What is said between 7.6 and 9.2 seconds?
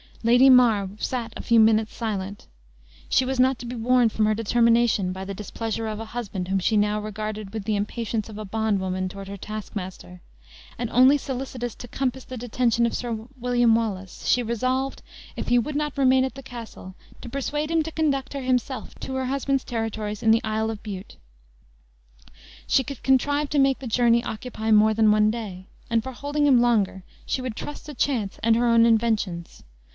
the impatience of a bondwoman